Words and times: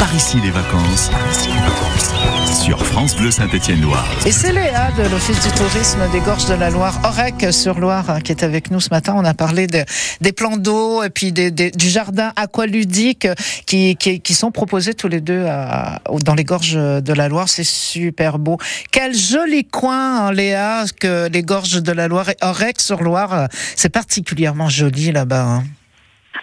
Par 0.00 0.14
ici 0.14 0.38
les 0.42 0.50
vacances. 0.50 1.10
Sur 2.64 2.84
France 2.86 3.14
Bleu 3.16 3.30
Saint-Étienne-Loire. 3.30 4.08
Et 4.24 4.32
c'est 4.32 4.50
Léa 4.50 4.90
de 4.92 5.02
l'Office 5.02 5.42
du 5.44 5.52
tourisme 5.52 5.98
des 6.10 6.20
Gorges 6.20 6.46
de 6.46 6.54
la 6.54 6.70
Loire, 6.70 6.98
Orec 7.04 7.52
sur 7.52 7.78
Loire, 7.78 8.22
qui 8.22 8.32
est 8.32 8.42
avec 8.42 8.70
nous 8.70 8.80
ce 8.80 8.88
matin. 8.90 9.12
On 9.14 9.24
a 9.26 9.34
parlé 9.34 9.66
de, 9.66 9.84
des 10.22 10.32
plans 10.32 10.56
d'eau 10.56 11.02
et 11.02 11.10
puis 11.10 11.32
du 11.32 11.88
jardin 11.90 12.32
aqualudique 12.36 13.28
qui, 13.66 13.94
qui, 13.96 14.34
sont 14.34 14.50
proposés 14.50 14.94
tous 14.94 15.08
les 15.08 15.20
deux 15.20 15.44
dans 15.44 16.34
les 16.34 16.44
Gorges 16.44 16.76
de 16.76 17.12
la 17.12 17.28
Loire. 17.28 17.50
C'est 17.50 17.62
super 17.62 18.38
beau. 18.38 18.56
Quel 18.92 19.14
joli 19.14 19.66
coin, 19.66 20.28
hein, 20.28 20.32
Léa, 20.32 20.84
que 20.98 21.28
les 21.28 21.42
Gorges 21.42 21.82
de 21.82 21.92
la 21.92 22.08
Loire 22.08 22.30
et 22.30 22.36
Orec 22.40 22.80
sur 22.80 23.02
Loire. 23.02 23.48
C'est 23.76 23.90
particulièrement 23.90 24.70
joli 24.70 25.12
là-bas. 25.12 25.42
Hein. 25.42 25.64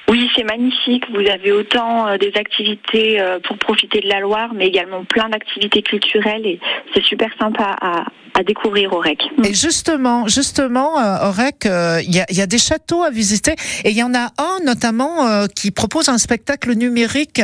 Oui, 0.10 0.30
c'est 0.36 0.44
magnifique. 0.44 1.04
Vous 1.12 1.28
avez 1.30 1.52
autant 1.52 2.08
euh, 2.08 2.18
des 2.18 2.32
activités 2.36 3.20
euh, 3.20 3.40
pour 3.40 3.58
profiter 3.58 4.00
de 4.00 4.08
la 4.08 4.22
Loire, 4.22 4.52
mais 4.56 4.68
également 4.68 5.04
plein 5.04 5.28
d'activités 5.28 5.82
culturelles 5.82 6.46
et 6.46 6.60
c'est 6.94 7.04
super 7.04 7.30
sympa 7.38 7.76
à, 7.82 8.06
à 8.34 8.44
découvrir 8.44 8.94
au 8.94 9.00
REC. 9.00 9.22
Et 9.44 9.54
justement, 9.54 10.26
justement, 10.28 10.98
euh, 10.98 11.28
au 11.28 11.32
REC, 11.32 11.66
il 12.06 12.16
y, 12.16 12.22
a, 12.22 12.26
y, 12.30 12.42
a, 12.42 12.48
des 12.48 12.58
châteaux 12.58 13.04
à 13.04 13.10
visiter 13.10 13.56
et 13.84 13.90
il 13.90 13.98
y 13.98 14.04
en 14.04 14.14
a 14.16 14.32
un 14.38 14.64
notamment 14.64 15.46
qui 15.54 15.72
propose 15.72 16.08
un 16.08 16.18
spectacle 16.18 16.72
numérique 16.74 17.42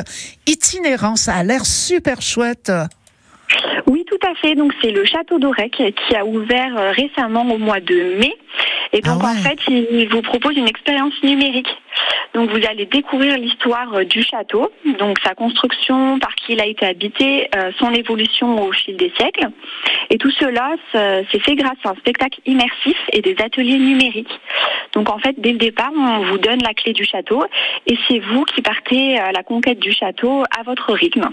itinérant. 0.47 1.17
Ça 1.17 1.33
a 1.33 1.43
l'air 1.43 1.65
super 1.65 2.21
chouette. 2.21 2.71
Oui, 3.87 4.05
tout 4.09 4.25
à 4.25 4.33
fait. 4.35 4.55
Donc 4.55 4.73
c'est 4.81 4.91
le 4.91 5.03
château 5.03 5.37
d'Orec 5.37 5.73
qui 5.75 6.15
a 6.15 6.25
ouvert 6.25 6.93
récemment 6.95 7.43
au 7.53 7.57
mois 7.57 7.81
de 7.81 8.17
mai. 8.19 8.33
Donc 9.03 9.21
ah 9.21 9.25
ouais. 9.25 9.39
en 9.39 9.41
fait, 9.41 9.59
il 9.67 10.07
vous 10.09 10.21
propose 10.21 10.55
une 10.55 10.67
expérience 10.67 11.13
numérique. 11.23 11.67
Donc 12.33 12.49
vous 12.49 12.65
allez 12.67 12.85
découvrir 12.85 13.37
l'histoire 13.37 13.93
euh, 13.93 14.05
du 14.05 14.23
château, 14.23 14.71
donc 14.97 15.17
sa 15.23 15.35
construction, 15.35 16.19
par 16.19 16.33
qui 16.35 16.53
il 16.53 16.61
a 16.61 16.65
été 16.65 16.85
habité, 16.85 17.47
euh, 17.55 17.71
son 17.79 17.91
évolution 17.91 18.63
au 18.63 18.71
fil 18.71 18.97
des 18.97 19.11
siècles. 19.17 19.49
Et 20.09 20.17
tout 20.17 20.31
cela, 20.31 20.71
c'est 20.93 21.39
fait 21.39 21.55
grâce 21.55 21.77
à 21.83 21.89
un 21.89 21.95
spectacle 21.95 22.39
immersif 22.45 22.97
et 23.11 23.21
des 23.21 23.35
ateliers 23.39 23.77
numériques. 23.77 24.39
Donc 24.93 25.09
en 25.09 25.17
fait, 25.19 25.35
dès 25.37 25.51
le 25.51 25.57
départ, 25.57 25.91
on 25.95 26.25
vous 26.25 26.37
donne 26.37 26.61
la 26.61 26.73
clé 26.73 26.93
du 26.93 27.05
château 27.05 27.43
et 27.87 27.97
c'est 28.07 28.19
vous 28.19 28.43
qui 28.43 28.61
partez 28.61 29.17
à 29.19 29.31
la 29.31 29.43
conquête 29.43 29.79
du 29.79 29.91
château 29.91 30.43
à 30.57 30.63
votre 30.63 30.93
rythme. 30.93 31.29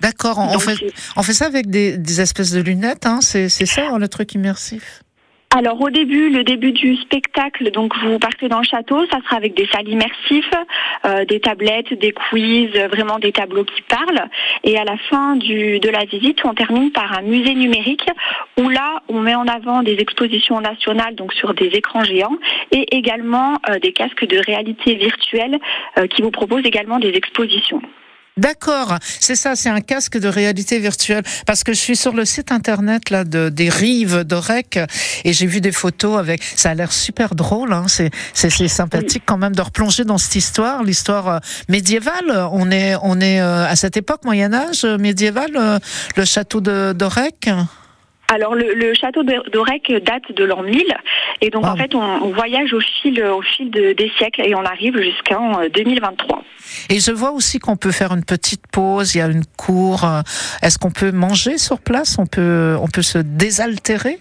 D'accord, 0.00 0.38
on, 0.38 0.58
fait, 0.58 0.92
on 1.16 1.22
fait 1.22 1.32
ça 1.32 1.46
avec 1.46 1.68
des, 1.70 1.96
des 1.96 2.20
espèces 2.20 2.52
de 2.52 2.60
lunettes, 2.60 3.06
hein 3.06 3.20
c'est 3.22 3.48
ça 3.48 3.96
le 3.98 4.08
truc 4.08 4.34
immersif? 4.34 5.02
Alors 5.56 5.80
au 5.80 5.88
début, 5.88 6.28
le 6.28 6.44
début 6.44 6.72
du 6.72 6.96
spectacle, 6.96 7.70
donc 7.70 7.96
vous 8.04 8.18
partez 8.18 8.46
dans 8.48 8.58
le 8.58 8.64
château, 8.64 9.06
ça 9.10 9.20
sera 9.24 9.36
avec 9.36 9.54
des 9.54 9.66
salles 9.72 9.88
immersifs, 9.88 10.50
euh, 11.06 11.24
des 11.24 11.40
tablettes, 11.40 11.94
des 11.94 12.12
quiz, 12.12 12.70
vraiment 12.92 13.18
des 13.18 13.32
tableaux 13.32 13.64
qui 13.64 13.80
parlent. 13.82 14.28
Et 14.64 14.76
à 14.78 14.84
la 14.84 14.98
fin 15.08 15.36
de 15.36 15.88
la 15.88 16.04
visite, 16.04 16.44
on 16.44 16.52
termine 16.52 16.92
par 16.92 17.16
un 17.16 17.22
musée 17.22 17.54
numérique 17.54 18.06
où 18.60 18.68
là, 18.68 19.02
on 19.08 19.20
met 19.20 19.34
en 19.34 19.48
avant 19.48 19.82
des 19.82 19.94
expositions 19.94 20.60
nationales, 20.60 21.14
donc 21.14 21.32
sur 21.32 21.54
des 21.54 21.68
écrans 21.68 22.04
géants, 22.04 22.36
et 22.70 22.94
également 22.94 23.58
euh, 23.70 23.78
des 23.78 23.92
casques 23.92 24.26
de 24.26 24.38
réalité 24.38 24.94
virtuelle 24.96 25.58
euh, 25.98 26.06
qui 26.06 26.20
vous 26.20 26.30
proposent 26.30 26.66
également 26.66 26.98
des 26.98 27.14
expositions. 27.14 27.80
D'accord, 28.38 28.98
c'est 29.18 29.34
ça, 29.34 29.56
c'est 29.56 29.70
un 29.70 29.80
casque 29.80 30.18
de 30.18 30.28
réalité 30.28 30.78
virtuelle. 30.78 31.22
Parce 31.46 31.64
que 31.64 31.72
je 31.72 31.78
suis 31.78 31.96
sur 31.96 32.12
le 32.12 32.26
site 32.26 32.52
internet 32.52 33.08
là 33.08 33.24
de, 33.24 33.48
des 33.48 33.70
rives 33.70 34.24
d'Orec 34.24 34.78
et 35.24 35.32
j'ai 35.32 35.46
vu 35.46 35.62
des 35.62 35.72
photos 35.72 36.18
avec. 36.18 36.42
Ça 36.42 36.68
a 36.70 36.74
l'air 36.74 36.92
super 36.92 37.34
drôle. 37.34 37.72
Hein, 37.72 37.86
c'est 37.88 38.10
c'est 38.34 38.68
sympathique 38.68 39.22
quand 39.24 39.38
même 39.38 39.54
de 39.54 39.62
replonger 39.62 40.04
dans 40.04 40.18
cette 40.18 40.34
histoire, 40.36 40.82
l'histoire 40.82 41.28
euh, 41.28 41.38
médiévale. 41.70 42.48
On 42.52 42.70
est 42.70 42.94
on 43.00 43.22
est 43.22 43.40
euh, 43.40 43.66
à 43.66 43.74
cette 43.74 43.96
époque 43.96 44.22
Moyen 44.24 44.52
Âge 44.52 44.84
euh, 44.84 44.98
médiéval, 44.98 45.80
le 46.16 46.24
château 46.26 46.60
d'Orec? 46.60 47.48
Alors 48.28 48.54
le, 48.54 48.74
le 48.74 48.94
château 48.94 49.22
d'Orec 49.22 49.92
date 50.04 50.32
de 50.32 50.44
l'an 50.44 50.62
1000 50.62 50.84
et 51.40 51.50
donc 51.50 51.64
ah. 51.66 51.72
en 51.72 51.76
fait 51.76 51.94
on, 51.94 52.00
on, 52.00 52.30
voyage 52.30 52.72
au 52.72 52.80
fil 52.80 53.22
au 53.22 53.42
fil 53.42 53.70
de, 53.70 53.92
des 53.92 54.10
siècles 54.18 54.42
et 54.42 54.54
on 54.54 54.64
arrive 54.64 55.00
jusqu'en 55.00 55.60
2023. 55.72 56.42
Et 56.90 56.98
je 56.98 57.12
vois 57.12 57.30
aussi 57.30 57.58
qu'on 57.58 57.76
peut 57.76 57.92
faire 57.92 58.12
une 58.12 58.24
petite 58.24 58.66
pause, 58.66 59.14
il 59.14 59.18
y 59.18 59.20
a 59.20 59.26
une 59.26 59.44
cour. 59.56 60.04
Est-ce 60.62 60.78
qu'on 60.78 60.90
peut 60.90 61.12
manger 61.12 61.58
sur 61.58 61.78
place? 61.78 62.16
On 62.18 62.26
peut 62.26 62.76
on 62.80 62.88
peut 62.88 63.02
se 63.02 63.18
désaltérer? 63.18 64.18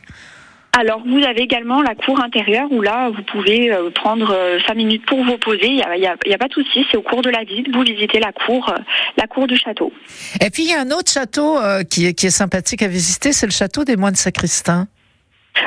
Alors, 0.77 1.01
vous 1.07 1.23
avez 1.23 1.41
également 1.41 1.81
la 1.81 1.95
cour 1.95 2.21
intérieure 2.21 2.67
où 2.69 2.81
là, 2.81 3.09
vous 3.09 3.23
pouvez 3.23 3.71
euh, 3.71 3.91
prendre 3.91 4.29
euh, 4.33 4.59
cinq 4.67 4.75
minutes 4.75 5.05
pour 5.05 5.23
vous 5.23 5.37
poser. 5.37 5.67
Il 5.67 5.75
n'y 5.75 6.05
a, 6.05 6.11
a, 6.11 6.37
pas 6.37 6.49
de 6.49 6.53
souci. 6.53 6.85
C'est 6.91 6.97
au 6.97 7.01
cours 7.01 7.21
de 7.21 7.29
la 7.29 7.45
visite. 7.45 7.73
Vous 7.73 7.83
visitez 7.83 8.19
la 8.19 8.33
cour, 8.33 8.67
euh, 8.67 8.81
la 9.15 9.25
cour 9.25 9.47
du 9.47 9.55
château. 9.55 9.93
Et 10.41 10.49
puis, 10.49 10.63
il 10.63 10.69
y 10.69 10.73
a 10.73 10.81
un 10.81 10.91
autre 10.91 11.09
château 11.09 11.57
qui, 11.89 12.07
est, 12.07 12.13
qui 12.13 12.25
est 12.25 12.31
sympathique 12.31 12.81
à 12.81 12.89
visiter. 12.89 13.31
C'est 13.31 13.45
le 13.45 13.53
château 13.53 13.85
des 13.85 13.95
moines 13.95 14.15
sacristains. 14.15 14.87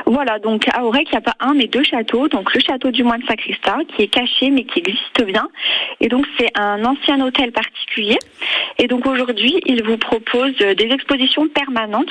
Voilà, 0.07 0.39
donc 0.39 0.67
à 0.73 0.85
Aurec, 0.85 1.09
il 1.11 1.13
n'y 1.13 1.19
a 1.19 1.21
pas 1.21 1.37
un 1.41 1.55
mais 1.55 1.67
deux 1.67 1.85
châteaux. 1.85 2.29
Donc 2.29 2.55
le 2.55 2.61
château 2.61 2.91
du 2.91 3.03
moine 3.03 3.23
sacristain, 3.27 3.79
qui 3.89 4.03
est 4.03 4.09
caché 4.09 4.51
mais 4.51 4.65
qui 4.65 4.81
existe 4.81 5.23
bien. 5.25 5.49
Et 6.01 6.09
donc 6.09 6.27
c'est 6.39 6.51
un 6.59 6.85
ancien 6.85 7.21
hôtel 7.21 7.53
particulier. 7.53 8.19
Et 8.79 8.87
donc 8.87 9.07
aujourd'hui, 9.07 9.61
il 9.67 9.83
vous 9.83 9.97
propose 9.97 10.55
des 10.57 10.89
expositions 10.91 11.49
permanentes. 11.49 12.11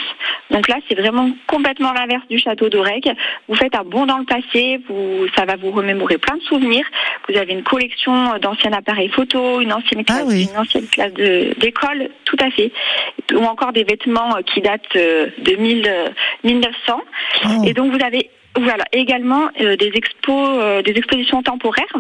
Donc 0.52 0.68
là, 0.68 0.76
c'est 0.88 1.00
vraiment 1.00 1.30
complètement 1.48 1.94
l'inverse 1.94 2.28
du 2.30 2.40
château 2.40 2.70
d'Aurec. 2.70 3.10
Vous 3.48 3.56
faites 3.56 3.76
un 3.76 3.84
bond 3.84 4.06
dans 4.06 4.18
le 4.18 4.26
passé, 4.26 4.80
vous, 4.88 5.28
ça 5.36 5.46
va 5.46 5.56
vous 5.56 5.72
remémorer 5.72 6.18
plein 6.18 6.36
de 6.36 6.42
souvenirs. 6.44 6.86
Vous 7.30 7.38
avez 7.38 7.54
une 7.54 7.64
collection 7.64 8.38
d'anciens 8.40 8.74
appareils 8.74 9.10
photo, 9.10 9.62
une 9.62 9.74
ancienne 9.74 10.04
classe, 10.04 10.24
ah 10.24 10.28
oui. 10.28 10.48
une 10.52 10.58
ancienne 10.58 10.88
classe 10.88 11.14
d'école, 11.14 12.10
tout 12.26 12.38
à 12.40 12.50
fait. 12.52 12.72
Ou 13.34 13.44
encore 13.44 13.74
des 13.74 13.84
vêtements 13.84 14.36
qui 14.46 14.62
datent 14.62 14.94
de 14.94 15.56
1000, 15.56 15.90
1900. 16.44 17.02
Oh. 17.46 17.67
Et 17.68 17.74
donc 17.74 17.92
vous 17.92 18.04
avez 18.04 18.30
voilà 18.56 18.86
également 18.94 19.50
euh, 19.60 19.76
des 19.76 19.92
expos, 19.94 20.50
euh, 20.62 20.82
des 20.82 20.94
expositions 20.94 21.44
temporaires 21.44 21.96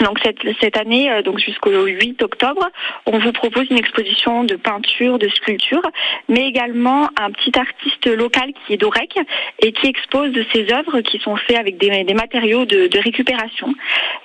donc 0.00 0.18
cette, 0.22 0.38
cette 0.60 0.76
année, 0.76 1.10
euh, 1.10 1.22
donc 1.22 1.38
jusqu'au 1.38 1.84
8 1.84 2.22
octobre, 2.22 2.68
on 3.06 3.18
vous 3.18 3.32
propose 3.32 3.66
une 3.70 3.78
exposition 3.78 4.44
de 4.44 4.56
peinture, 4.56 5.18
de 5.18 5.28
sculpture, 5.28 5.82
mais 6.28 6.46
également 6.46 7.08
un 7.20 7.30
petit 7.30 7.56
artiste 7.58 8.06
local 8.06 8.52
qui 8.66 8.74
est 8.74 8.76
d'Orec 8.76 9.16
et 9.60 9.72
qui 9.72 9.86
expose 9.86 10.32
de 10.32 10.44
ses 10.52 10.72
œuvres 10.72 11.00
qui 11.00 11.18
sont 11.18 11.36
faites 11.36 11.58
avec 11.58 11.78
des, 11.78 12.04
des 12.04 12.14
matériaux 12.14 12.64
de, 12.64 12.88
de, 12.88 12.98
récupération. 12.98 13.74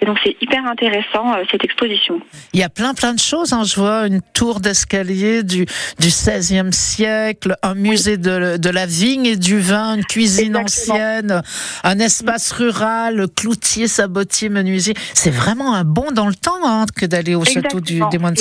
Et 0.02 0.06
donc 0.06 0.18
c'est 0.24 0.36
hyper 0.42 0.66
intéressant 0.66 1.34
euh, 1.34 1.44
cette 1.52 1.64
exposition. 1.64 2.20
Il 2.54 2.60
y 2.60 2.64
a 2.64 2.70
plein 2.70 2.94
plein 2.94 3.14
de 3.14 3.20
choses. 3.20 3.54
Hein. 3.54 3.64
Je 3.64 3.76
vois 3.76 4.08
une 4.08 4.22
tour 4.34 4.60
d'escalier 4.60 5.44
du, 5.44 5.66
du 6.00 6.08
16e 6.08 6.72
siècle, 6.72 7.56
un 7.62 7.76
musée 7.76 8.18
de, 8.18 8.58
de 8.58 8.70
la 8.70 8.86
vigne 8.86 9.26
et 9.26 9.36
du 9.36 9.60
vin, 9.60 9.96
une 9.96 10.06
cuisine 10.06 10.56
Exactement. 10.56 10.96
ancienne, 10.96 11.42
un 11.84 12.00
espace 12.00 12.52
rural, 12.52 13.28
cloutier, 13.36 13.88
sabotier, 13.88 14.50
menuisier. 14.50 14.94
C'est 15.14 15.30
vraiment 15.30 15.69
un 15.74 15.84
bond 15.84 16.12
dans 16.12 16.28
le 16.28 16.36
temps 16.36 16.60
hein, 16.64 16.86
que 16.96 17.06
d'aller 17.06 17.36
au 17.36 17.42
Exactement. 17.42 17.64
château 17.64 17.80
du, 17.82 18.02
des 18.12 18.18
moines. 18.18 18.36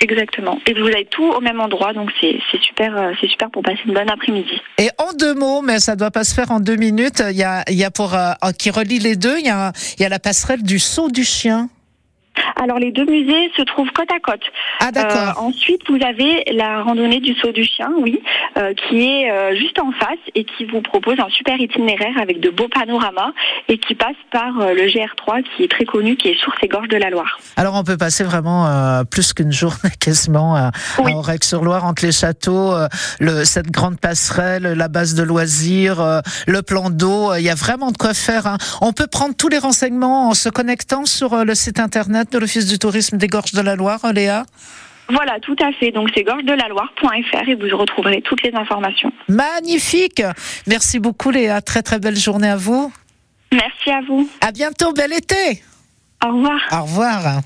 Exactement. 0.00 0.58
Et 0.66 0.74
vous 0.74 0.86
avez 0.86 1.06
tout 1.10 1.24
au 1.24 1.40
même 1.40 1.60
endroit, 1.60 1.92
donc 1.92 2.10
c'est 2.20 2.38
super, 2.62 2.96
euh, 2.96 3.12
c'est 3.20 3.28
super 3.28 3.50
pour 3.50 3.62
passer 3.62 3.80
une 3.86 3.94
bonne 3.94 4.10
après-midi. 4.10 4.60
Et 4.78 4.90
en 4.98 5.12
deux 5.12 5.34
mots, 5.34 5.62
mais 5.62 5.80
ça 5.80 5.96
doit 5.96 6.10
pas 6.10 6.24
se 6.24 6.34
faire 6.34 6.50
en 6.50 6.60
deux 6.60 6.76
minutes. 6.76 7.22
Il 7.30 7.36
y 7.36 7.42
a, 7.42 7.64
il 7.68 7.76
y 7.76 7.84
a 7.84 7.90
pour 7.90 8.14
euh, 8.14 8.32
qui 8.58 8.70
relie 8.70 8.98
les 8.98 9.16
deux, 9.16 9.38
il 9.38 9.46
y 9.46 9.50
a, 9.50 9.72
il 9.98 10.02
y 10.02 10.04
a 10.04 10.08
la 10.08 10.18
passerelle 10.18 10.62
du 10.62 10.78
saut 10.78 11.10
du 11.10 11.24
chien. 11.24 11.68
Alors 12.56 12.78
les 12.78 12.92
deux 12.92 13.04
musées 13.04 13.50
se 13.56 13.62
trouvent 13.62 13.90
côte 13.92 14.10
à 14.12 14.20
côte. 14.20 14.42
Ah 14.80 14.90
d'accord. 14.90 15.16
Euh, 15.16 15.48
ensuite, 15.48 15.82
vous 15.88 15.98
avez 16.04 16.44
la 16.52 16.82
randonnée 16.82 17.20
du 17.20 17.34
saut 17.34 17.52
du 17.52 17.64
chien, 17.64 17.90
oui, 17.98 18.20
euh, 18.56 18.72
qui 18.74 19.02
est 19.02 19.30
euh, 19.30 19.56
juste 19.56 19.78
en 19.78 19.92
face 19.92 20.18
et 20.34 20.44
qui 20.44 20.64
vous 20.64 20.80
propose 20.80 21.18
un 21.18 21.28
super 21.30 21.60
itinéraire 21.60 22.14
avec 22.20 22.40
de 22.40 22.50
beaux 22.50 22.68
panoramas 22.68 23.32
et 23.68 23.78
qui 23.78 23.94
passe 23.94 24.16
par 24.30 24.60
euh, 24.60 24.74
le 24.74 24.82
GR3 24.82 25.42
qui 25.42 25.64
est 25.64 25.70
très 25.70 25.84
connu, 25.84 26.16
qui 26.16 26.28
est 26.28 26.40
sur 26.40 26.52
ces 26.60 26.68
gorges 26.68 26.88
de 26.88 26.96
la 26.96 27.10
Loire. 27.10 27.38
Alors 27.56 27.74
on 27.74 27.84
peut 27.84 27.96
passer 27.96 28.24
vraiment 28.24 28.66
euh, 28.66 29.04
plus 29.04 29.32
qu'une 29.32 29.52
journée 29.52 29.90
quasiment 30.00 30.56
à, 30.56 30.70
oui. 30.98 31.12
à 31.12 31.16
Aurec-sur-Loire 31.16 31.84
entre 31.84 32.04
les 32.04 32.12
châteaux, 32.12 32.74
le, 33.20 33.44
cette 33.44 33.70
grande 33.70 33.98
passerelle, 34.00 34.62
la 34.62 34.88
base 34.88 35.14
de 35.14 35.22
loisirs, 35.22 36.22
le 36.46 36.62
plan 36.62 36.90
d'eau. 36.90 37.34
Il 37.34 37.42
y 37.42 37.50
a 37.50 37.54
vraiment 37.54 37.90
de 37.90 37.96
quoi 37.96 38.14
faire. 38.14 38.46
Hein. 38.46 38.58
On 38.80 38.92
peut 38.92 39.06
prendre 39.06 39.34
tous 39.36 39.48
les 39.48 39.58
renseignements 39.58 40.28
en 40.28 40.34
se 40.34 40.48
connectant 40.48 41.04
sur 41.04 41.44
le 41.44 41.54
site 41.54 41.80
internet 41.80 42.27
de 42.30 42.38
l'Office 42.38 42.66
du 42.66 42.78
tourisme 42.78 43.16
des 43.16 43.26
Gorges 43.28 43.52
de 43.52 43.62
la 43.62 43.76
Loire, 43.76 44.00
Léa 44.12 44.44
voilà, 45.10 45.40
tout 45.40 45.56
à 45.60 45.72
fait. 45.72 45.90
Donc 45.90 46.10
c'est 46.14 46.22
gorgesdelaloire.fr 46.22 47.48
et 47.48 47.54
vous 47.54 47.76
retrouverez 47.76 48.20
toutes 48.22 48.42
les 48.42 48.54
informations. 48.54 49.10
Magnifique. 49.28 50.22
Merci 50.66 50.98
beaucoup 50.98 51.30
Léa. 51.30 51.62
Très 51.62 51.82
très 51.82 51.98
belle 51.98 52.16
journée 52.16 52.50
à 52.50 52.56
vous. 52.56 52.92
Merci 53.50 53.90
à 53.90 54.00
vous. 54.06 54.28
À 54.42 54.52
bientôt, 54.52 54.92
bel 54.92 55.12
été. 55.12 55.62
Au 56.22 56.28
revoir. 56.28 56.60
Au 56.72 56.82
revoir. 56.82 57.40